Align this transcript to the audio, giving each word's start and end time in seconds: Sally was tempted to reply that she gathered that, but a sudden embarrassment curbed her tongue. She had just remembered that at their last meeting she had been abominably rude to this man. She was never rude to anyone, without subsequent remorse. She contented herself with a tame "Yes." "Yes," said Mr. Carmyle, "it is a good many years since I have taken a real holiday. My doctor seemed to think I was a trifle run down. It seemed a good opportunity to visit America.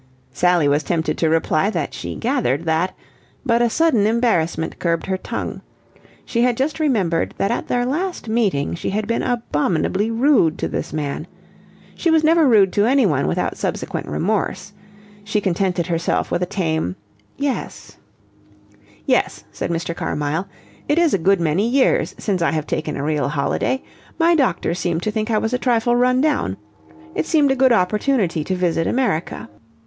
Sally 0.33 0.67
was 0.67 0.81
tempted 0.81 1.15
to 1.19 1.29
reply 1.29 1.69
that 1.69 1.93
she 1.93 2.15
gathered 2.15 2.65
that, 2.65 2.95
but 3.45 3.61
a 3.61 3.69
sudden 3.69 4.07
embarrassment 4.07 4.79
curbed 4.79 5.05
her 5.05 5.15
tongue. 5.15 5.61
She 6.25 6.41
had 6.41 6.57
just 6.57 6.79
remembered 6.79 7.35
that 7.37 7.51
at 7.51 7.67
their 7.67 7.85
last 7.85 8.27
meeting 8.27 8.73
she 8.73 8.89
had 8.89 9.05
been 9.05 9.21
abominably 9.21 10.09
rude 10.09 10.57
to 10.57 10.67
this 10.67 10.91
man. 10.91 11.27
She 11.93 12.09
was 12.09 12.23
never 12.23 12.47
rude 12.47 12.73
to 12.73 12.87
anyone, 12.87 13.27
without 13.27 13.57
subsequent 13.57 14.07
remorse. 14.07 14.73
She 15.23 15.39
contented 15.39 15.85
herself 15.85 16.31
with 16.31 16.41
a 16.41 16.47
tame 16.47 16.95
"Yes." 17.37 17.97
"Yes," 19.05 19.43
said 19.51 19.69
Mr. 19.69 19.95
Carmyle, 19.95 20.47
"it 20.87 20.97
is 20.97 21.13
a 21.13 21.19
good 21.19 21.39
many 21.39 21.69
years 21.69 22.15
since 22.17 22.41
I 22.41 22.53
have 22.53 22.65
taken 22.65 22.97
a 22.97 23.03
real 23.03 23.27
holiday. 23.29 23.83
My 24.17 24.33
doctor 24.33 24.73
seemed 24.73 25.03
to 25.03 25.11
think 25.11 25.29
I 25.29 25.37
was 25.37 25.53
a 25.53 25.59
trifle 25.59 25.95
run 25.95 26.21
down. 26.21 26.57
It 27.13 27.27
seemed 27.27 27.51
a 27.51 27.55
good 27.55 27.71
opportunity 27.71 28.43
to 28.45 28.55
visit 28.55 28.87
America. 28.87 29.47